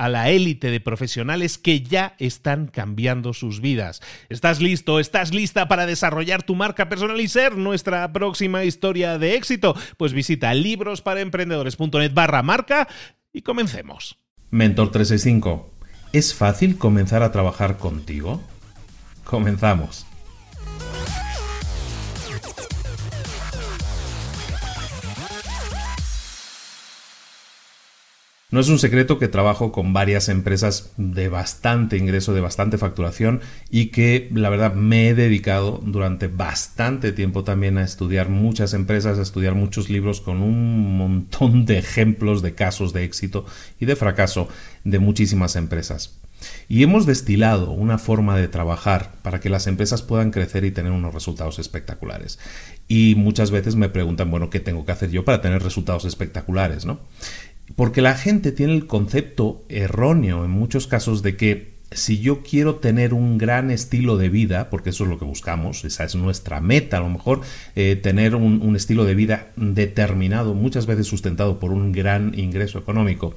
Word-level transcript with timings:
a 0.00 0.08
la 0.08 0.30
élite 0.30 0.70
de 0.70 0.80
profesionales 0.80 1.58
que 1.58 1.82
ya 1.82 2.14
están 2.18 2.68
cambiando 2.68 3.34
sus 3.34 3.60
vidas. 3.60 4.00
¿Estás 4.30 4.58
listo? 4.62 4.98
¿Estás 4.98 5.34
lista 5.34 5.68
para 5.68 5.84
desarrollar 5.84 6.42
tu 6.42 6.54
marca 6.54 6.88
personal 6.88 7.20
y 7.20 7.28
ser 7.28 7.58
nuestra 7.58 8.10
próxima 8.10 8.64
historia 8.64 9.18
de 9.18 9.34
éxito? 9.34 9.76
Pues 9.98 10.14
visita 10.14 10.54
librosparaemprendedores.net 10.54 12.14
barra 12.14 12.42
marca 12.42 12.88
y 13.30 13.42
comencemos. 13.42 14.16
Mentor 14.48 14.90
365. 14.90 15.70
¿Es 16.14 16.34
fácil 16.34 16.78
comenzar 16.78 17.22
a 17.22 17.30
trabajar 17.30 17.76
contigo? 17.76 18.42
Comenzamos. 19.24 20.06
No 28.50 28.58
es 28.58 28.68
un 28.68 28.80
secreto 28.80 29.20
que 29.20 29.28
trabajo 29.28 29.70
con 29.70 29.92
varias 29.92 30.28
empresas 30.28 30.90
de 30.96 31.28
bastante 31.28 31.96
ingreso, 31.96 32.34
de 32.34 32.40
bastante 32.40 32.78
facturación 32.78 33.40
y 33.70 33.86
que 33.86 34.28
la 34.34 34.50
verdad 34.50 34.74
me 34.74 35.08
he 35.08 35.14
dedicado 35.14 35.80
durante 35.84 36.26
bastante 36.26 37.12
tiempo 37.12 37.44
también 37.44 37.78
a 37.78 37.84
estudiar 37.84 38.28
muchas 38.28 38.74
empresas, 38.74 39.18
a 39.18 39.22
estudiar 39.22 39.54
muchos 39.54 39.88
libros 39.88 40.20
con 40.20 40.42
un 40.42 40.98
montón 40.98 41.64
de 41.64 41.78
ejemplos 41.78 42.42
de 42.42 42.54
casos 42.54 42.92
de 42.92 43.04
éxito 43.04 43.46
y 43.78 43.86
de 43.86 43.94
fracaso 43.94 44.48
de 44.82 44.98
muchísimas 44.98 45.54
empresas. 45.54 46.16
Y 46.68 46.82
hemos 46.82 47.06
destilado 47.06 47.70
una 47.70 47.98
forma 47.98 48.36
de 48.36 48.48
trabajar 48.48 49.12
para 49.22 49.40
que 49.40 49.50
las 49.50 49.66
empresas 49.66 50.02
puedan 50.02 50.30
crecer 50.30 50.64
y 50.64 50.70
tener 50.70 50.92
unos 50.92 51.12
resultados 51.12 51.58
espectaculares. 51.58 52.38
Y 52.88 53.14
muchas 53.16 53.50
veces 53.50 53.76
me 53.76 53.88
preguntan, 53.88 54.30
bueno, 54.30 54.50
¿qué 54.50 54.58
tengo 54.58 54.84
que 54.84 54.92
hacer 54.92 55.10
yo 55.10 55.24
para 55.24 55.42
tener 55.42 55.62
resultados 55.62 56.04
espectaculares? 56.04 56.86
¿no? 56.86 56.98
Porque 57.76 58.02
la 58.02 58.14
gente 58.14 58.52
tiene 58.52 58.74
el 58.74 58.86
concepto 58.86 59.64
erróneo 59.68 60.44
en 60.44 60.50
muchos 60.50 60.86
casos 60.86 61.22
de 61.22 61.36
que 61.36 61.70
si 61.92 62.20
yo 62.20 62.42
quiero 62.42 62.76
tener 62.76 63.14
un 63.14 63.36
gran 63.36 63.70
estilo 63.70 64.16
de 64.16 64.28
vida, 64.28 64.70
porque 64.70 64.90
eso 64.90 65.04
es 65.04 65.10
lo 65.10 65.18
que 65.18 65.24
buscamos, 65.24 65.84
esa 65.84 66.04
es 66.04 66.14
nuestra 66.14 66.60
meta, 66.60 66.98
a 66.98 67.00
lo 67.00 67.08
mejor 67.08 67.40
eh, 67.74 67.96
tener 67.96 68.36
un, 68.36 68.76
estilo 68.76 69.04
de 69.04 69.14
vida 69.14 69.48
determinado, 69.56 70.54
muchas 70.54 70.86
veces 70.86 71.06
sustentado 71.06 71.58
por 71.58 71.72
un 71.72 71.92
gran 71.92 72.38
ingreso 72.38 72.78
económico. 72.78 73.34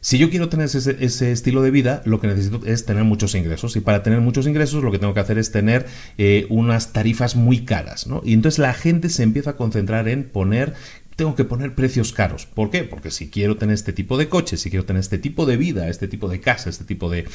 Si 0.00 0.18
yo 0.18 0.30
quiero 0.30 0.48
tener 0.48 0.66
ese, 0.66 1.32
estilo 1.32 1.62
de 1.62 1.70
vida, 1.72 2.02
lo 2.04 2.20
que 2.20 2.28
necesito 2.28 2.60
es 2.64 2.84
tener 2.86 3.02
muchos 3.02 3.34
ingresos. 3.34 3.74
Y 3.74 3.80
para 3.80 4.04
tener 4.04 4.20
muchos 4.20 4.46
ingresos, 4.46 4.84
lo 4.84 4.92
que 4.92 5.00
tengo 5.00 5.14
que 5.14 5.20
hacer 5.20 5.36
es 5.36 5.50
tener 5.50 5.86
eh, 6.16 6.46
unas 6.48 6.92
tarifas 6.92 7.34
muy 7.34 7.64
caras. 7.64 8.06
¿no? 8.06 8.22
Y 8.24 8.32
entonces 8.32 8.60
la 8.60 8.72
gente 8.72 9.08
se 9.08 9.24
empieza 9.24 9.50
a 9.50 9.56
concentrar 9.56 10.06
en 10.06 10.22
poner 10.22 10.74
tengo 11.16 11.34
que 11.34 11.44
poner 11.44 11.74
precios 11.74 12.12
caros. 12.12 12.46
¿Por 12.46 12.70
qué? 12.70 12.84
Porque 12.84 13.10
si 13.10 13.28
quiero 13.28 13.56
tener 13.56 13.74
este 13.74 13.92
tipo 13.92 14.18
de 14.18 14.28
coche, 14.28 14.58
si 14.58 14.70
quiero 14.70 14.84
tener 14.84 15.00
este 15.00 15.18
tipo 15.18 15.46
de 15.46 15.56
vida, 15.56 15.88
este 15.88 16.08
tipo 16.08 16.28
de 16.28 16.40
casa, 16.40 16.70
este 16.70 16.84
tipo 16.84 17.10
de, 17.10 17.26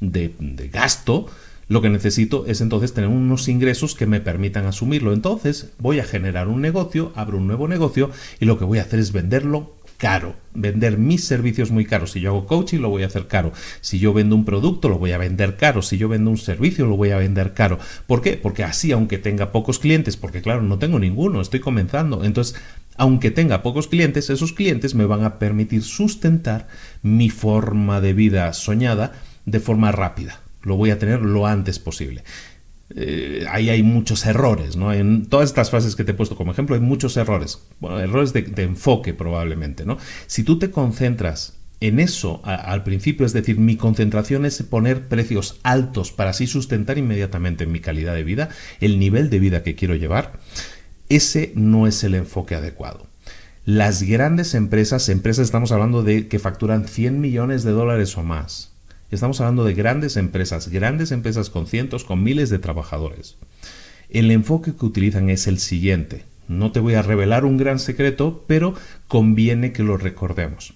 de, 0.00 0.68
gasto, 0.70 1.26
lo 1.66 1.80
que 1.80 1.88
necesito 1.88 2.44
es 2.46 2.60
entonces 2.60 2.92
tener 2.92 3.08
unos 3.08 3.48
ingresos 3.48 3.94
que 3.94 4.06
me 4.06 4.20
permitan 4.20 4.66
asumirlo. 4.66 5.14
Entonces 5.14 5.70
voy 5.78 6.00
a 6.00 6.04
generar 6.04 6.48
un 6.48 6.60
negocio, 6.60 7.12
abro 7.16 7.38
un 7.38 7.46
nuevo 7.46 7.66
negocio 7.66 8.10
y 8.40 8.44
lo 8.44 8.58
que 8.58 8.66
voy 8.66 8.78
a 8.78 8.82
hacer 8.82 9.00
es 9.00 9.12
venderlo 9.12 9.74
caro, 10.00 10.34
vender 10.54 10.96
mis 10.96 11.24
servicios 11.24 11.70
muy 11.70 11.84
caros. 11.84 12.12
Si 12.12 12.20
yo 12.20 12.30
hago 12.30 12.46
coaching, 12.46 12.78
lo 12.78 12.88
voy 12.88 13.02
a 13.02 13.06
hacer 13.06 13.26
caro. 13.26 13.52
Si 13.82 13.98
yo 13.98 14.14
vendo 14.14 14.34
un 14.34 14.46
producto, 14.46 14.88
lo 14.88 14.98
voy 14.98 15.12
a 15.12 15.18
vender 15.18 15.56
caro. 15.56 15.82
Si 15.82 15.98
yo 15.98 16.08
vendo 16.08 16.30
un 16.30 16.38
servicio, 16.38 16.86
lo 16.86 16.96
voy 16.96 17.10
a 17.10 17.18
vender 17.18 17.52
caro. 17.52 17.78
¿Por 18.06 18.22
qué? 18.22 18.38
Porque 18.38 18.64
así, 18.64 18.92
aunque 18.92 19.18
tenga 19.18 19.52
pocos 19.52 19.78
clientes, 19.78 20.16
porque 20.16 20.40
claro, 20.40 20.62
no 20.62 20.78
tengo 20.78 20.98
ninguno, 20.98 21.42
estoy 21.42 21.60
comenzando. 21.60 22.24
Entonces, 22.24 22.58
aunque 23.00 23.30
tenga 23.30 23.62
pocos 23.62 23.88
clientes, 23.88 24.28
esos 24.28 24.52
clientes 24.52 24.94
me 24.94 25.06
van 25.06 25.24
a 25.24 25.38
permitir 25.38 25.82
sustentar 25.82 26.68
mi 27.02 27.30
forma 27.30 27.98
de 28.02 28.12
vida 28.12 28.52
soñada 28.52 29.12
de 29.46 29.58
forma 29.58 29.90
rápida. 29.90 30.42
Lo 30.60 30.76
voy 30.76 30.90
a 30.90 30.98
tener 30.98 31.22
lo 31.22 31.46
antes 31.46 31.78
posible. 31.78 32.24
Eh, 32.94 33.46
ahí 33.48 33.70
hay 33.70 33.82
muchos 33.82 34.26
errores, 34.26 34.76
¿no? 34.76 34.92
En 34.92 35.24
todas 35.24 35.48
estas 35.48 35.70
fases 35.70 35.96
que 35.96 36.04
te 36.04 36.10
he 36.10 36.14
puesto 36.14 36.36
como 36.36 36.52
ejemplo 36.52 36.74
hay 36.74 36.82
muchos 36.82 37.16
errores. 37.16 37.62
Bueno, 37.80 37.98
errores 37.98 38.34
de, 38.34 38.52
enfoque 38.62 39.14
probablemente, 39.14 39.86
¿no? 39.86 39.96
Si 40.26 40.42
tú 40.42 40.58
te 40.58 40.70
concentras 40.70 41.56
en 41.80 42.00
eso 42.00 42.42
al 42.44 42.84
principio, 42.84 43.24
es 43.24 43.32
decir, 43.32 43.56
mi 43.56 43.76
concentración 43.76 44.44
es 44.44 44.62
poner 44.62 45.08
precios 45.08 45.58
altos 45.62 46.12
para 46.12 46.30
así 46.30 46.46
sustentar 46.46 46.98
inmediatamente 46.98 47.64
mi 47.64 47.80
calidad 47.80 48.14
de 48.14 48.24
vida, 48.24 48.50
el 48.82 48.98
nivel 48.98 49.30
de 49.30 49.38
vida 49.38 49.62
que 49.62 49.74
quiero 49.74 49.94
llevar, 49.94 50.38
ese 51.10 51.52
no 51.54 51.86
es 51.86 52.02
el 52.04 52.14
enfoque 52.14 52.54
adecuado. 52.54 53.06
Las 53.66 54.02
grandes 54.04 54.54
empresas, 54.54 55.08
empresas 55.10 55.44
estamos 55.44 55.72
hablando 55.72 56.02
de 56.02 56.28
que 56.28 56.38
facturan 56.38 56.88
100 56.88 57.20
millones 57.20 57.62
de 57.62 57.72
dólares 57.72 58.16
o 58.16 58.22
más. 58.22 58.70
Estamos 59.10 59.40
hablando 59.40 59.64
de 59.64 59.74
grandes 59.74 60.16
empresas, 60.16 60.68
grandes 60.68 61.10
empresas 61.10 61.50
con 61.50 61.66
cientos, 61.66 62.04
con 62.04 62.22
miles 62.22 62.48
de 62.48 62.60
trabajadores. 62.60 63.36
El 64.08 64.30
enfoque 64.30 64.74
que 64.74 64.86
utilizan 64.86 65.28
es 65.30 65.46
el 65.46 65.58
siguiente. 65.58 66.24
No 66.48 66.72
te 66.72 66.80
voy 66.80 66.94
a 66.94 67.02
revelar 67.02 67.44
un 67.44 67.58
gran 67.58 67.80
secreto, 67.80 68.44
pero 68.46 68.74
conviene 69.08 69.72
que 69.72 69.82
lo 69.82 69.96
recordemos. 69.96 70.74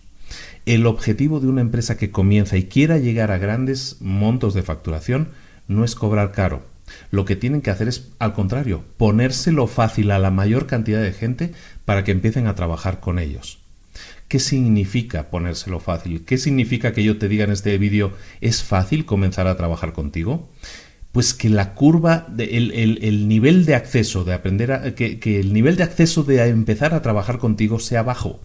El 0.67 0.87
objetivo 0.87 1.41
de 1.41 1.47
una 1.47 1.61
empresa 1.61 1.97
que 1.97 2.11
comienza 2.11 2.57
y 2.57 2.65
quiera 2.65 2.99
llegar 2.99 3.31
a 3.31 3.39
grandes 3.39 3.99
montos 4.01 4.53
de 4.55 4.63
facturación 4.63 5.29
no 5.69 5.85
es 5.85 5.95
cobrar 5.95 6.33
caro, 6.33 6.63
lo 7.11 7.25
que 7.25 7.37
tienen 7.37 7.61
que 7.61 7.71
hacer 7.71 7.89
es, 7.89 8.09
al 8.19 8.35
contrario, 8.35 8.85
ponérselo 8.97 9.67
fácil 9.67 10.11
a 10.11 10.19
la 10.19 10.31
mayor 10.31 10.67
cantidad 10.67 11.03
de 11.03 11.13
gente 11.13 11.53
para 11.85 12.05
que 12.05 12.13
empiecen 12.13 12.47
a 12.47 12.55
trabajar 12.55 13.01
con 13.01 13.19
ellos. 13.19 13.59
¿Qué 14.29 14.39
significa 14.39 15.31
ponérselo 15.31 15.81
fácil? 15.81 16.25
¿Qué 16.25 16.39
significa 16.39 16.93
que 16.93 17.05
yo 17.05 17.19
te 17.19 17.29
diga 17.29 17.45
en 17.45 17.53
este 17.53 17.77
vídeo 17.79 18.13
es 18.41 18.63
fácil 18.63 19.05
comenzar 19.05 19.47
a 19.47 19.57
trabajar 19.57 19.93
contigo? 19.93 20.49
Pues 21.13 21.35
que 21.35 21.49
la 21.49 21.75
curva, 21.75 22.27
el, 22.39 23.29
nivel 23.29 23.67
de 23.67 23.77
acceso, 23.77 24.25
de 24.25 24.35
aprender 24.35 24.73
a, 24.73 24.95
que, 24.95 25.21
que 25.21 25.39
el 25.39 25.53
nivel 25.53 25.77
de 25.77 25.85
acceso 25.85 26.25
de 26.25 26.45
empezar 26.49 26.95
a 26.95 27.03
trabajar 27.03 27.39
contigo 27.39 27.79
sea 27.79 28.03
bajo 28.03 28.41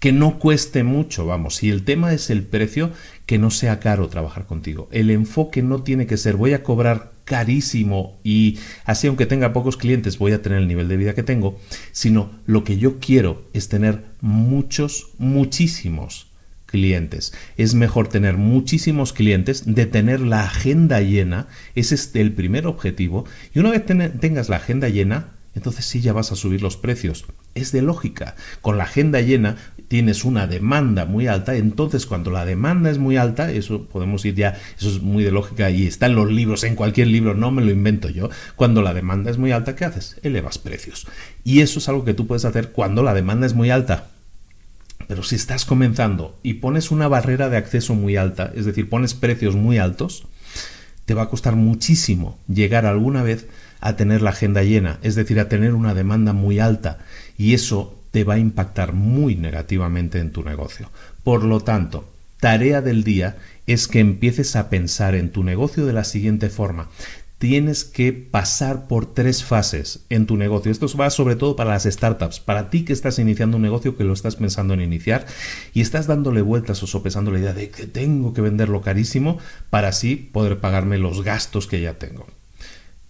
que 0.00 0.12
no 0.12 0.38
cueste 0.38 0.84
mucho, 0.84 1.26
vamos, 1.26 1.56
si 1.56 1.70
el 1.70 1.84
tema 1.84 2.12
es 2.12 2.30
el 2.30 2.42
precio, 2.42 2.92
que 3.26 3.38
no 3.38 3.50
sea 3.50 3.80
caro 3.80 4.08
trabajar 4.08 4.46
contigo. 4.46 4.88
El 4.90 5.10
enfoque 5.10 5.62
no 5.62 5.82
tiene 5.82 6.06
que 6.06 6.16
ser 6.16 6.36
voy 6.36 6.54
a 6.54 6.62
cobrar 6.62 7.12
carísimo 7.26 8.18
y 8.24 8.58
así 8.84 9.08
aunque 9.08 9.26
tenga 9.26 9.52
pocos 9.52 9.76
clientes 9.76 10.16
voy 10.16 10.32
a 10.32 10.40
tener 10.40 10.58
el 10.58 10.68
nivel 10.68 10.88
de 10.88 10.96
vida 10.96 11.14
que 11.14 11.22
tengo, 11.22 11.58
sino 11.92 12.30
lo 12.46 12.64
que 12.64 12.78
yo 12.78 12.98
quiero 12.98 13.42
es 13.52 13.68
tener 13.68 14.04
muchos, 14.22 15.08
muchísimos 15.18 16.28
clientes. 16.66 17.34
Es 17.56 17.74
mejor 17.74 18.08
tener 18.08 18.36
muchísimos 18.36 19.12
clientes, 19.12 19.64
de 19.66 19.86
tener 19.86 20.20
la 20.20 20.44
agenda 20.44 21.00
llena, 21.00 21.48
ese 21.74 21.96
es 21.96 22.14
el 22.14 22.32
primer 22.32 22.66
objetivo, 22.66 23.24
y 23.54 23.58
una 23.58 23.70
vez 23.70 23.84
tengas 23.84 24.48
la 24.48 24.56
agenda 24.56 24.88
llena, 24.88 25.32
entonces 25.54 25.84
sí 25.84 26.00
ya 26.00 26.12
vas 26.12 26.32
a 26.32 26.36
subir 26.36 26.62
los 26.62 26.76
precios. 26.76 27.24
Es 27.56 27.72
de 27.72 27.82
lógica. 27.82 28.36
Con 28.60 28.78
la 28.78 28.84
agenda 28.84 29.20
llena 29.20 29.56
tienes 29.88 30.24
una 30.24 30.46
demanda 30.46 31.04
muy 31.06 31.26
alta, 31.26 31.56
entonces 31.56 32.06
cuando 32.06 32.30
la 32.30 32.44
demanda 32.44 32.90
es 32.90 32.98
muy 32.98 33.16
alta, 33.16 33.50
eso 33.50 33.84
podemos 33.86 34.24
ir 34.24 34.34
ya, 34.34 34.58
eso 34.78 34.90
es 34.90 35.00
muy 35.00 35.24
de 35.24 35.30
lógica 35.30 35.70
y 35.70 35.86
está 35.86 36.06
en 36.06 36.16
los 36.16 36.30
libros, 36.30 36.64
en 36.64 36.74
cualquier 36.74 37.08
libro, 37.08 37.34
no 37.34 37.50
me 37.50 37.64
lo 37.64 37.70
invento 37.70 38.08
yo. 38.08 38.28
Cuando 38.56 38.82
la 38.82 38.94
demanda 38.94 39.30
es 39.30 39.38
muy 39.38 39.52
alta, 39.52 39.74
¿qué 39.74 39.84
haces? 39.84 40.16
Elevas 40.22 40.58
precios. 40.58 41.06
Y 41.44 41.60
eso 41.60 41.78
es 41.78 41.88
algo 41.88 42.04
que 42.04 42.14
tú 42.14 42.26
puedes 42.26 42.44
hacer 42.44 42.72
cuando 42.72 43.02
la 43.02 43.14
demanda 43.14 43.46
es 43.46 43.54
muy 43.54 43.70
alta. 43.70 44.08
Pero 45.08 45.22
si 45.22 45.36
estás 45.36 45.64
comenzando 45.64 46.38
y 46.42 46.54
pones 46.54 46.90
una 46.90 47.08
barrera 47.08 47.48
de 47.48 47.56
acceso 47.56 47.94
muy 47.94 48.16
alta, 48.16 48.52
es 48.54 48.66
decir, 48.66 48.88
pones 48.88 49.14
precios 49.14 49.54
muy 49.54 49.78
altos, 49.78 50.26
te 51.04 51.14
va 51.14 51.22
a 51.22 51.28
costar 51.30 51.54
muchísimo 51.54 52.38
llegar 52.48 52.84
alguna 52.86 53.22
vez 53.22 53.46
a 53.80 53.94
tener 53.94 54.22
la 54.22 54.30
agenda 54.30 54.64
llena, 54.64 54.98
es 55.02 55.14
decir, 55.14 55.38
a 55.38 55.48
tener 55.48 55.74
una 55.74 55.94
demanda 55.94 56.32
muy 56.32 56.58
alta 56.58 56.98
y 57.36 57.54
eso 57.54 57.96
te 58.10 58.24
va 58.24 58.34
a 58.34 58.38
impactar 58.38 58.92
muy 58.92 59.34
negativamente 59.34 60.18
en 60.18 60.32
tu 60.32 60.42
negocio. 60.42 60.90
Por 61.22 61.44
lo 61.44 61.60
tanto, 61.60 62.08
tarea 62.40 62.80
del 62.80 63.04
día 63.04 63.36
es 63.66 63.88
que 63.88 64.00
empieces 64.00 64.56
a 64.56 64.70
pensar 64.70 65.14
en 65.14 65.30
tu 65.30 65.44
negocio 65.44 65.86
de 65.86 65.92
la 65.92 66.04
siguiente 66.04 66.48
forma. 66.48 66.88
Tienes 67.38 67.84
que 67.84 68.14
pasar 68.14 68.88
por 68.88 69.12
tres 69.12 69.44
fases 69.44 70.06
en 70.08 70.24
tu 70.24 70.38
negocio. 70.38 70.72
Esto 70.72 70.86
va 70.96 71.10
sobre 71.10 71.36
todo 71.36 71.54
para 71.54 71.70
las 71.70 71.84
startups, 71.84 72.40
para 72.40 72.70
ti 72.70 72.86
que 72.86 72.94
estás 72.94 73.18
iniciando 73.18 73.58
un 73.58 73.62
negocio 73.62 73.98
que 73.98 74.04
lo 74.04 74.14
estás 74.14 74.36
pensando 74.36 74.72
en 74.72 74.80
iniciar 74.80 75.26
y 75.74 75.82
estás 75.82 76.06
dándole 76.06 76.40
vueltas 76.40 76.82
o 76.82 76.86
sopesando 76.86 77.30
la 77.30 77.40
idea 77.40 77.52
de 77.52 77.68
que 77.68 77.86
tengo 77.86 78.32
que 78.32 78.40
venderlo 78.40 78.80
carísimo 78.80 79.38
para 79.68 79.88
así 79.88 80.16
poder 80.16 80.60
pagarme 80.60 80.96
los 80.96 81.22
gastos 81.22 81.66
que 81.66 81.82
ya 81.82 81.98
tengo. 81.98 82.26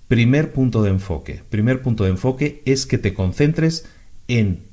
Primer 0.08 0.52
punto 0.52 0.82
de 0.82 0.90
enfoque. 0.90 1.42
Primer 1.48 1.82
punto 1.82 2.02
de 2.02 2.10
enfoque 2.10 2.62
es 2.64 2.86
que 2.86 2.98
te 2.98 3.14
concentres 3.14 3.86
en 4.28 4.64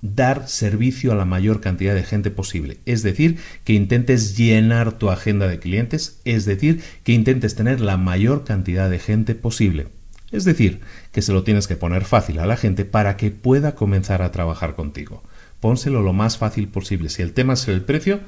dar 0.00 0.48
servicio 0.48 1.12
a 1.12 1.16
la 1.16 1.24
mayor 1.24 1.60
cantidad 1.60 1.94
de 1.94 2.04
gente 2.04 2.30
posible. 2.30 2.78
Es 2.86 3.02
decir, 3.02 3.38
que 3.64 3.72
intentes 3.72 4.36
llenar 4.36 4.92
tu 4.92 5.10
agenda 5.10 5.48
de 5.48 5.58
clientes, 5.58 6.20
es 6.24 6.44
decir, 6.44 6.82
que 7.02 7.12
intentes 7.12 7.54
tener 7.54 7.80
la 7.80 7.96
mayor 7.96 8.44
cantidad 8.44 8.88
de 8.88 8.98
gente 8.98 9.34
posible. 9.34 9.88
Es 10.30 10.44
decir, 10.44 10.80
que 11.10 11.22
se 11.22 11.32
lo 11.32 11.42
tienes 11.42 11.66
que 11.66 11.76
poner 11.76 12.04
fácil 12.04 12.38
a 12.38 12.46
la 12.46 12.56
gente 12.56 12.84
para 12.84 13.16
que 13.16 13.30
pueda 13.30 13.74
comenzar 13.74 14.22
a 14.22 14.30
trabajar 14.30 14.74
contigo. 14.74 15.22
Pónselo 15.60 16.02
lo 16.02 16.12
más 16.12 16.38
fácil 16.38 16.68
posible. 16.68 17.08
Si 17.08 17.22
el 17.22 17.32
tema 17.32 17.54
es 17.54 17.66
el 17.66 17.82
precio, 17.82 18.20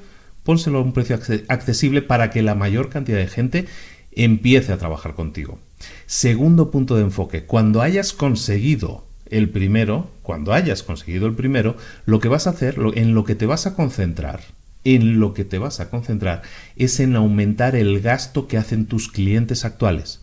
pónselo 0.43 0.78
a 0.78 0.82
un 0.82 0.93
precio 0.93 1.19
accesible 1.49 2.02
para 2.02 2.31
que 2.31 2.43
la 2.43 2.55
mayor 2.55 2.88
cantidad 2.88 3.19
de 3.19 3.28
gente 3.28 3.67
empiece 4.12 4.72
a 4.72 4.78
trabajar 4.78 5.14
contigo. 5.14 5.58
Segundo 6.06 6.70
punto 6.70 6.96
de 6.96 7.02
enfoque, 7.02 7.44
cuando 7.44 7.82
hayas 7.82 8.12
conseguido 8.12 9.06
el 9.31 9.49
primero, 9.49 10.11
cuando 10.23 10.53
hayas 10.53 10.82
conseguido 10.82 11.27
el 11.27 11.35
primero, 11.35 11.77
lo 12.05 12.21
que 12.21 12.29
vas 12.29 12.47
a 12.47 12.50
hacer, 12.50 12.77
en 12.94 13.15
lo 13.15 13.25
que 13.25 13.35
te 13.35 13.47
vas 13.47 13.67
a 13.67 13.75
concentrar, 13.75 14.41
en 14.85 15.21
lo 15.21 15.35
que 15.35 15.44
te 15.44 15.59
vas 15.59 15.81
a 15.81 15.91
concentrar 15.91 16.43
es 16.77 17.00
en 17.00 17.17
aumentar 17.17 17.77
el 17.77 18.00
gasto 18.00 18.49
que 18.49 18.59
hacen 18.59 18.87
tus 18.87 19.09
clientes 19.09 19.65
actuales. 19.65 20.21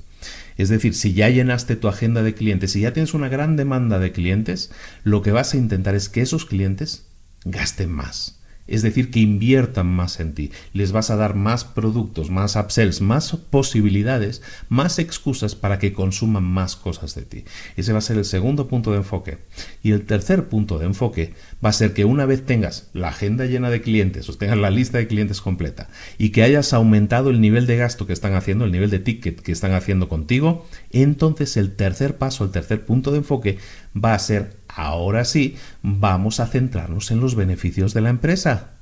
Es 0.57 0.69
decir, 0.69 0.95
si 0.95 1.13
ya 1.13 1.29
llenaste 1.29 1.75
tu 1.75 1.87
agenda 1.87 2.23
de 2.23 2.33
clientes, 2.33 2.71
si 2.71 2.81
ya 2.81 2.93
tienes 2.93 3.13
una 3.13 3.29
gran 3.29 3.55
demanda 3.55 3.99
de 3.99 4.11
clientes, 4.11 4.71
lo 5.03 5.21
que 5.21 5.31
vas 5.31 5.53
a 5.53 5.57
intentar 5.57 5.93
es 5.95 6.09
que 6.09 6.21
esos 6.21 6.45
clientes 6.45 7.05
gasten 7.45 7.91
más 7.91 8.36
es 8.67 8.81
decir, 8.81 9.11
que 9.11 9.19
inviertan 9.19 9.87
más 9.87 10.19
en 10.19 10.33
ti. 10.33 10.51
Les 10.73 10.91
vas 10.91 11.09
a 11.09 11.15
dar 11.15 11.35
más 11.35 11.63
productos, 11.63 12.29
más 12.29 12.55
upsells, 12.55 13.01
más 13.01 13.35
posibilidades, 13.49 14.41
más 14.69 14.99
excusas 14.99 15.55
para 15.55 15.79
que 15.79 15.93
consuman 15.93 16.43
más 16.43 16.75
cosas 16.75 17.15
de 17.15 17.23
ti. 17.23 17.45
Ese 17.75 17.91
va 17.91 17.99
a 17.99 18.01
ser 18.01 18.17
el 18.17 18.25
segundo 18.25 18.67
punto 18.67 18.91
de 18.91 18.97
enfoque. 18.97 19.37
Y 19.83 19.91
el 19.91 20.05
tercer 20.05 20.47
punto 20.49 20.79
de 20.79 20.85
enfoque 20.85 21.33
va 21.63 21.69
a 21.69 21.73
ser 21.73 21.93
que 21.93 22.05
una 22.05 22.25
vez 22.25 22.45
tengas 22.45 22.89
la 22.93 23.09
agenda 23.09 23.45
llena 23.45 23.69
de 23.69 23.81
clientes, 23.81 24.29
o 24.29 24.33
tengas 24.33 24.57
la 24.57 24.69
lista 24.69 24.97
de 24.97 25.07
clientes 25.07 25.41
completa, 25.41 25.89
y 26.17 26.29
que 26.29 26.43
hayas 26.43 26.73
aumentado 26.73 27.29
el 27.29 27.41
nivel 27.41 27.67
de 27.67 27.77
gasto 27.77 28.05
que 28.05 28.13
están 28.13 28.33
haciendo, 28.33 28.65
el 28.65 28.71
nivel 28.71 28.89
de 28.89 28.99
ticket 28.99 29.41
que 29.41 29.51
están 29.51 29.73
haciendo 29.73 30.09
contigo, 30.09 30.65
entonces 30.91 31.57
el 31.57 31.75
tercer 31.75 32.17
paso, 32.17 32.43
el 32.43 32.51
tercer 32.51 32.85
punto 32.85 33.11
de 33.11 33.19
enfoque 33.19 33.57
va 33.95 34.13
a 34.13 34.19
ser 34.19 34.57
Ahora 34.77 35.25
sí, 35.25 35.55
vamos 35.81 36.39
a 36.39 36.45
centrarnos 36.45 37.09
en 37.09 37.19
los 37.19 37.33
beneficios 37.33 37.95
de 37.95 38.01
la 38.01 38.11
empresa. 38.11 38.73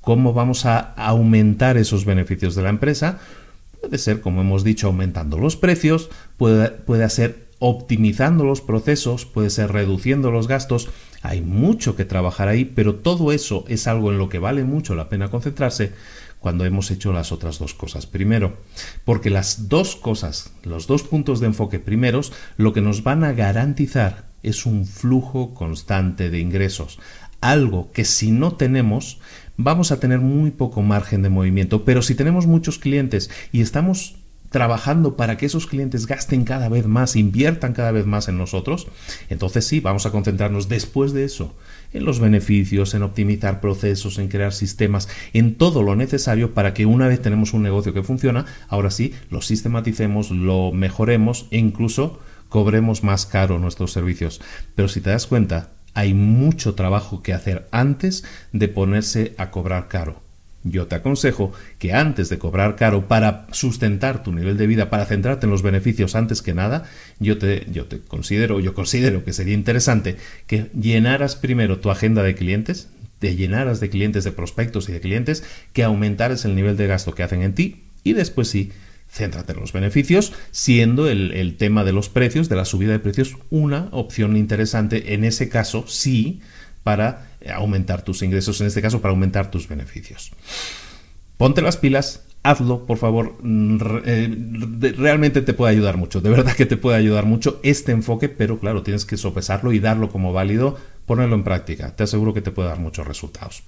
¿Cómo 0.00 0.32
vamos 0.32 0.64
a 0.64 0.78
aumentar 0.78 1.76
esos 1.76 2.04
beneficios 2.04 2.54
de 2.54 2.62
la 2.62 2.68
empresa? 2.68 3.18
Puede 3.80 3.98
ser, 3.98 4.20
como 4.20 4.42
hemos 4.42 4.62
dicho, 4.62 4.86
aumentando 4.86 5.36
los 5.36 5.56
precios, 5.56 6.08
puede, 6.36 6.70
puede 6.70 7.10
ser 7.10 7.48
optimizando 7.58 8.44
los 8.44 8.60
procesos, 8.60 9.26
puede 9.26 9.50
ser 9.50 9.72
reduciendo 9.72 10.30
los 10.30 10.46
gastos. 10.46 10.88
Hay 11.22 11.40
mucho 11.40 11.96
que 11.96 12.04
trabajar 12.04 12.46
ahí, 12.46 12.64
pero 12.64 12.94
todo 12.94 13.32
eso 13.32 13.64
es 13.66 13.88
algo 13.88 14.12
en 14.12 14.18
lo 14.18 14.28
que 14.28 14.38
vale 14.38 14.62
mucho 14.62 14.94
la 14.94 15.08
pena 15.08 15.32
concentrarse 15.32 15.94
cuando 16.38 16.64
hemos 16.64 16.92
hecho 16.92 17.12
las 17.12 17.32
otras 17.32 17.58
dos 17.58 17.74
cosas. 17.74 18.06
Primero, 18.06 18.58
porque 19.04 19.30
las 19.30 19.68
dos 19.68 19.96
cosas, 19.96 20.52
los 20.62 20.86
dos 20.86 21.02
puntos 21.02 21.40
de 21.40 21.46
enfoque 21.46 21.80
primeros, 21.80 22.32
lo 22.56 22.72
que 22.72 22.82
nos 22.82 23.02
van 23.02 23.24
a 23.24 23.32
garantizar 23.32 24.27
es 24.42 24.66
un 24.66 24.86
flujo 24.86 25.54
constante 25.54 26.30
de 26.30 26.40
ingresos, 26.40 26.98
algo 27.40 27.90
que 27.92 28.04
si 28.04 28.30
no 28.30 28.52
tenemos 28.52 29.18
vamos 29.58 29.90
a 29.90 30.00
tener 30.00 30.20
muy 30.20 30.52
poco 30.52 30.82
margen 30.82 31.22
de 31.22 31.28
movimiento, 31.28 31.84
pero 31.84 32.00
si 32.00 32.14
tenemos 32.14 32.46
muchos 32.46 32.78
clientes 32.78 33.28
y 33.52 33.60
estamos 33.60 34.14
trabajando 34.50 35.16
para 35.16 35.36
que 35.36 35.46
esos 35.46 35.66
clientes 35.66 36.06
gasten 36.06 36.44
cada 36.44 36.68
vez 36.68 36.86
más, 36.86 37.16
inviertan 37.16 37.74
cada 37.74 37.92
vez 37.92 38.06
más 38.06 38.28
en 38.28 38.38
nosotros, 38.38 38.86
entonces 39.28 39.66
sí, 39.66 39.80
vamos 39.80 40.06
a 40.06 40.10
concentrarnos 40.10 40.68
después 40.68 41.12
de 41.12 41.24
eso 41.24 41.54
en 41.92 42.04
los 42.04 42.20
beneficios, 42.20 42.94
en 42.94 43.02
optimizar 43.02 43.60
procesos, 43.60 44.18
en 44.18 44.28
crear 44.28 44.54
sistemas, 44.54 45.08
en 45.32 45.56
todo 45.56 45.82
lo 45.82 45.96
necesario 45.96 46.54
para 46.54 46.72
que 46.72 46.86
una 46.86 47.08
vez 47.08 47.20
tenemos 47.20 47.52
un 47.52 47.62
negocio 47.62 47.92
que 47.92 48.02
funciona, 48.02 48.46
ahora 48.68 48.90
sí, 48.90 49.12
lo 49.28 49.42
sistematicemos, 49.42 50.30
lo 50.30 50.72
mejoremos 50.72 51.46
e 51.50 51.58
incluso 51.58 52.20
cobremos 52.48 53.04
más 53.04 53.26
caro 53.26 53.58
nuestros 53.58 53.92
servicios. 53.92 54.40
Pero 54.74 54.88
si 54.88 55.00
te 55.00 55.10
das 55.10 55.26
cuenta, 55.26 55.70
hay 55.94 56.14
mucho 56.14 56.74
trabajo 56.74 57.22
que 57.22 57.32
hacer 57.32 57.66
antes 57.70 58.24
de 58.52 58.68
ponerse 58.68 59.34
a 59.36 59.50
cobrar 59.50 59.88
caro. 59.88 60.22
Yo 60.64 60.86
te 60.86 60.96
aconsejo 60.96 61.52
que 61.78 61.92
antes 61.92 62.28
de 62.28 62.38
cobrar 62.38 62.76
caro 62.76 63.06
para 63.06 63.46
sustentar 63.52 64.22
tu 64.22 64.32
nivel 64.32 64.56
de 64.56 64.66
vida, 64.66 64.90
para 64.90 65.06
centrarte 65.06 65.46
en 65.46 65.50
los 65.50 65.62
beneficios 65.62 66.14
antes 66.14 66.42
que 66.42 66.52
nada, 66.52 66.84
yo 67.20 67.38
te, 67.38 67.66
yo 67.70 67.86
te 67.86 68.00
considero, 68.00 68.60
yo 68.60 68.74
considero 68.74 69.24
que 69.24 69.32
sería 69.32 69.54
interesante 69.54 70.16
que 70.46 70.70
llenaras 70.78 71.36
primero 71.36 71.78
tu 71.78 71.90
agenda 71.90 72.22
de 72.22 72.34
clientes, 72.34 72.88
te 73.18 73.36
llenaras 73.36 73.80
de 73.80 73.88
clientes, 73.88 74.24
de 74.24 74.32
prospectos 74.32 74.88
y 74.88 74.92
de 74.92 75.00
clientes, 75.00 75.44
que 75.72 75.84
aumentaras 75.84 76.44
el 76.44 76.54
nivel 76.54 76.76
de 76.76 76.86
gasto 76.86 77.14
que 77.14 77.22
hacen 77.22 77.42
en 77.42 77.54
ti 77.54 77.84
y 78.04 78.12
después 78.12 78.48
sí 78.48 78.72
Céntrate 79.10 79.52
en 79.52 79.60
los 79.60 79.72
beneficios, 79.72 80.32
siendo 80.50 81.08
el, 81.08 81.56
tema 81.56 81.84
de 81.84 81.92
los 81.92 82.08
precios, 82.08 82.48
de 82.48 82.56
la 82.56 82.64
subida 82.64 82.92
de 82.92 82.98
precios, 82.98 83.36
una 83.50 83.88
opción 83.92 84.36
interesante 84.36 85.14
en 85.14 85.24
ese 85.24 85.48
caso, 85.48 85.84
sí, 85.86 86.40
para 86.82 87.30
aumentar 87.54 88.02
tus 88.02 88.22
ingresos, 88.22 88.60
en 88.60 88.66
este 88.66 88.82
caso 88.82 89.00
para 89.00 89.10
aumentar 89.10 89.50
tus 89.50 89.68
beneficios. 89.68 90.30
Ponte 91.36 91.62
las 91.62 91.76
pilas, 91.76 92.24
hazlo, 92.42 92.86
por 92.86 92.98
favor. 92.98 93.36
Mm, 93.42 93.78
eh, 94.04 94.94
realmente 94.96 95.42
te 95.42 95.54
puede 95.54 95.72
ayudar 95.72 95.96
mucho, 95.96 96.20
de 96.20 96.30
verdad 96.30 96.54
que 96.54 96.66
te 96.66 96.76
puede 96.76 96.98
ayudar 96.98 97.26
mucho 97.26 97.60
este 97.62 97.92
enfoque, 97.92 98.28
pero 98.28 98.58
claro, 98.58 98.82
tienes 98.82 99.04
que 99.04 99.16
sopesarlo 99.16 99.72
y 99.72 99.80
darlo 99.80 100.10
como 100.10 100.32
válido, 100.32 100.76
ponerlo 101.08 101.34
en 101.34 101.42
práctica. 101.42 101.96
Te 101.96 102.04
aseguro 102.04 102.32
que 102.32 102.42
te 102.42 102.52
puede 102.52 102.68
dar 102.68 102.78
muchos 102.78 103.04
resultados. 103.08 103.64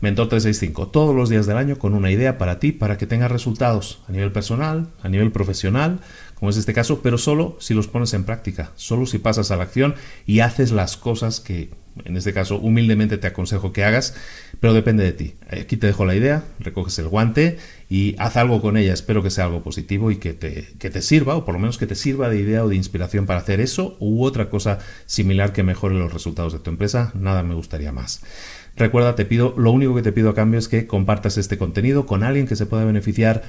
Mentor 0.00 0.28
365, 0.28 0.88
todos 0.88 1.16
los 1.16 1.28
días 1.30 1.46
del 1.46 1.56
año 1.56 1.76
con 1.76 1.94
una 1.94 2.12
idea 2.12 2.38
para 2.38 2.60
ti, 2.60 2.70
para 2.70 2.96
que 2.96 3.08
tengas 3.08 3.32
resultados 3.32 4.02
a 4.06 4.12
nivel 4.12 4.30
personal, 4.30 4.86
a 5.02 5.08
nivel 5.08 5.32
profesional, 5.32 5.98
como 6.34 6.50
es 6.50 6.56
este 6.56 6.74
caso, 6.74 7.00
pero 7.02 7.18
solo 7.18 7.56
si 7.58 7.74
los 7.74 7.88
pones 7.88 8.14
en 8.14 8.24
práctica, 8.24 8.70
solo 8.76 9.06
si 9.06 9.18
pasas 9.18 9.50
a 9.50 9.56
la 9.56 9.64
acción 9.64 9.96
y 10.26 10.40
haces 10.40 10.70
las 10.70 10.96
cosas 10.96 11.40
que, 11.40 11.70
en 12.04 12.16
este 12.16 12.32
caso, 12.32 12.58
humildemente 12.58 13.18
te 13.18 13.28
aconsejo 13.28 13.72
que 13.72 13.84
hagas, 13.84 14.14
pero 14.60 14.74
depende 14.74 15.04
de 15.04 15.12
ti. 15.12 15.34
Aquí 15.48 15.76
te 15.76 15.86
dejo 15.86 16.04
la 16.04 16.16
idea, 16.16 16.44
recoges 16.58 16.98
el 16.98 17.08
guante 17.08 17.58
y 17.88 18.16
haz 18.18 18.36
algo 18.36 18.60
con 18.60 18.76
ella. 18.76 18.92
Espero 18.92 19.22
que 19.22 19.30
sea 19.30 19.44
algo 19.44 19.62
positivo 19.62 20.10
y 20.10 20.16
que 20.16 20.32
te, 20.32 20.68
que 20.78 20.90
te 20.90 21.02
sirva, 21.02 21.36
o 21.36 21.44
por 21.44 21.54
lo 21.54 21.60
menos 21.60 21.78
que 21.78 21.86
te 21.86 21.94
sirva 21.94 22.28
de 22.28 22.40
idea 22.40 22.64
o 22.64 22.68
de 22.68 22.76
inspiración 22.76 23.26
para 23.26 23.40
hacer 23.40 23.60
eso 23.60 23.96
u 24.00 24.24
otra 24.24 24.50
cosa 24.50 24.78
similar 25.06 25.52
que 25.52 25.62
mejore 25.62 25.94
los 25.94 26.12
resultados 26.12 26.52
de 26.52 26.58
tu 26.58 26.70
empresa. 26.70 27.12
Nada 27.14 27.42
me 27.42 27.54
gustaría 27.54 27.92
más. 27.92 28.22
Recuerda, 28.76 29.14
te 29.14 29.24
pido, 29.24 29.54
lo 29.56 29.70
único 29.70 29.94
que 29.94 30.02
te 30.02 30.10
pido 30.10 30.30
a 30.30 30.34
cambio 30.34 30.58
es 30.58 30.66
que 30.66 30.88
compartas 30.88 31.38
este 31.38 31.58
contenido 31.58 32.06
con 32.06 32.24
alguien 32.24 32.48
que 32.48 32.56
se 32.56 32.66
pueda 32.66 32.84
beneficiar 32.84 33.44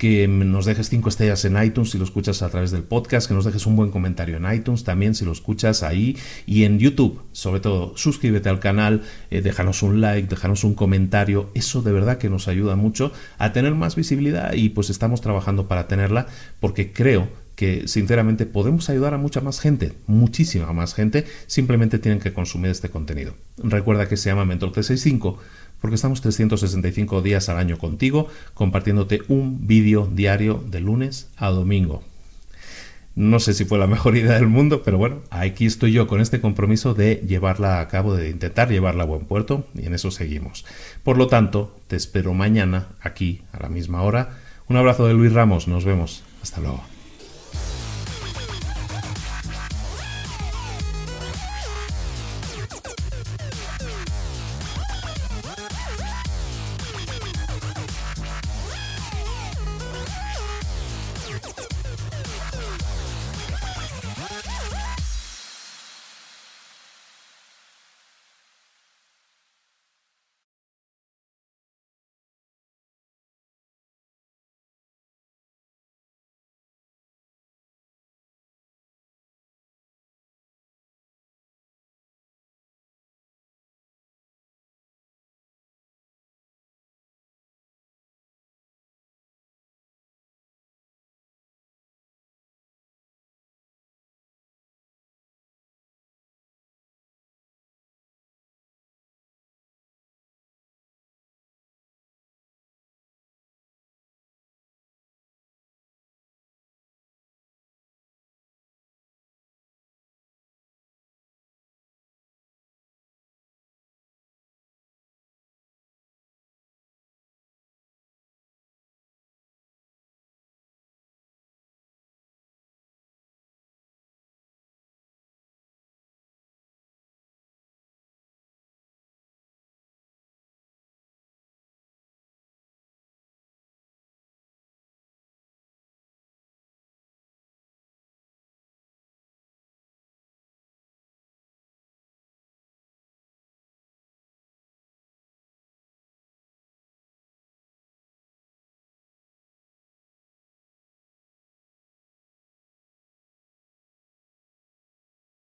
que 0.00 0.26
nos 0.26 0.64
dejes 0.64 0.88
cinco 0.88 1.10
estrellas 1.10 1.44
en 1.44 1.62
iTunes 1.62 1.90
si 1.90 1.98
lo 1.98 2.04
escuchas 2.04 2.40
a 2.40 2.48
través 2.48 2.70
del 2.70 2.84
podcast, 2.84 3.28
que 3.28 3.34
nos 3.34 3.44
dejes 3.44 3.66
un 3.66 3.76
buen 3.76 3.90
comentario 3.90 4.38
en 4.38 4.50
iTunes 4.50 4.82
también 4.82 5.14
si 5.14 5.26
lo 5.26 5.32
escuchas 5.32 5.82
ahí 5.82 6.16
y 6.46 6.64
en 6.64 6.78
YouTube, 6.78 7.20
sobre 7.32 7.60
todo, 7.60 7.94
suscríbete 7.98 8.48
al 8.48 8.60
canal, 8.60 9.02
eh, 9.30 9.42
déjanos 9.42 9.82
un 9.82 10.00
like, 10.00 10.26
déjanos 10.26 10.64
un 10.64 10.72
comentario, 10.72 11.50
eso 11.52 11.82
de 11.82 11.92
verdad 11.92 12.16
que 12.16 12.30
nos 12.30 12.48
ayuda 12.48 12.76
mucho 12.76 13.12
a 13.36 13.52
tener 13.52 13.74
más 13.74 13.94
visibilidad 13.94 14.54
y 14.54 14.70
pues 14.70 14.88
estamos 14.88 15.20
trabajando 15.20 15.68
para 15.68 15.86
tenerla 15.86 16.28
porque 16.60 16.94
creo 16.94 17.28
que 17.54 17.86
sinceramente 17.86 18.46
podemos 18.46 18.88
ayudar 18.88 19.12
a 19.12 19.18
mucha 19.18 19.42
más 19.42 19.60
gente, 19.60 19.92
muchísima 20.06 20.72
más 20.72 20.94
gente, 20.94 21.26
simplemente 21.46 21.98
tienen 21.98 22.20
que 22.20 22.32
consumir 22.32 22.70
este 22.70 22.88
contenido. 22.88 23.34
Recuerda 23.58 24.08
que 24.08 24.16
se 24.16 24.30
llama 24.30 24.46
Mentor 24.46 24.72
365 24.72 25.38
porque 25.80 25.96
estamos 25.96 26.20
365 26.20 27.22
días 27.22 27.48
al 27.48 27.58
año 27.58 27.78
contigo, 27.78 28.28
compartiéndote 28.54 29.22
un 29.28 29.66
vídeo 29.66 30.08
diario 30.12 30.62
de 30.70 30.80
lunes 30.80 31.28
a 31.36 31.50
domingo. 31.50 32.02
No 33.16 33.40
sé 33.40 33.54
si 33.54 33.64
fue 33.64 33.78
la 33.78 33.86
mejor 33.86 34.16
idea 34.18 34.34
del 34.34 34.46
mundo, 34.46 34.82
pero 34.82 34.98
bueno, 34.98 35.20
aquí 35.30 35.66
estoy 35.66 35.92
yo 35.92 36.06
con 36.06 36.20
este 36.20 36.40
compromiso 36.40 36.94
de 36.94 37.16
llevarla 37.26 37.80
a 37.80 37.88
cabo, 37.88 38.14
de 38.14 38.30
intentar 38.30 38.70
llevarla 38.70 39.02
a 39.02 39.06
buen 39.06 39.24
puerto, 39.24 39.66
y 39.74 39.86
en 39.86 39.94
eso 39.94 40.10
seguimos. 40.10 40.64
Por 41.02 41.18
lo 41.18 41.26
tanto, 41.26 41.76
te 41.88 41.96
espero 41.96 42.34
mañana 42.34 42.88
aquí 43.00 43.42
a 43.52 43.60
la 43.62 43.68
misma 43.68 44.02
hora. 44.02 44.38
Un 44.68 44.76
abrazo 44.76 45.06
de 45.06 45.14
Luis 45.14 45.32
Ramos, 45.32 45.66
nos 45.66 45.84
vemos. 45.84 46.22
Hasta 46.42 46.60
luego. 46.60 46.89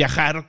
viajar 0.00 0.48